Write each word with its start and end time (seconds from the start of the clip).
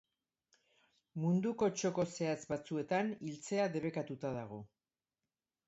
Munduko 1.25 1.67
txoko 1.81 2.07
zehatz 2.17 2.39
batzuetan 2.53 3.13
hiltzea 3.29 3.71
debekatuta 3.79 4.35
dago. 4.41 4.61